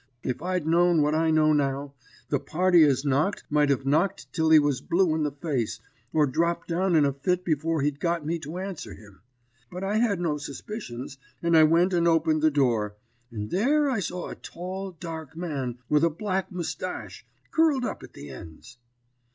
If 0.23 0.41
I'd 0.41 0.65
known 0.65 1.03
what 1.03 1.13
I 1.13 1.29
know 1.29 1.53
now, 1.53 1.93
the 2.29 2.39
party 2.39 2.83
as 2.85 3.05
knocked 3.05 3.43
might 3.51 3.69
have 3.69 3.85
knocked 3.85 4.33
till 4.33 4.49
he 4.49 4.57
was 4.57 4.81
blue 4.81 5.13
in 5.13 5.21
the 5.21 5.31
face, 5.31 5.79
or 6.11 6.25
dropped 6.25 6.67
down 6.69 6.95
in 6.95 7.05
a 7.05 7.13
fit 7.13 7.45
before 7.45 7.83
he'd 7.83 7.99
got 7.99 8.25
me 8.25 8.39
to 8.39 8.57
answer 8.57 8.95
him. 8.95 9.21
But 9.71 9.83
I 9.83 9.97
had 9.97 10.19
no 10.19 10.39
suspicions, 10.39 11.19
and 11.43 11.55
I 11.55 11.65
went 11.65 11.93
and 11.93 12.07
opened 12.07 12.41
the 12.41 12.49
door, 12.49 12.95
and 13.29 13.51
there 13.51 13.91
I 13.91 13.99
saw 13.99 14.29
a 14.29 14.35
tall, 14.35 14.89
dark 14.99 15.35
man, 15.37 15.77
with 15.87 16.03
a 16.03 16.09
black 16.09 16.51
moustache, 16.51 17.23
curled 17.51 17.85
up 17.85 18.01
at 18.01 18.13
the 18.13 18.29
ends. 18.31 18.79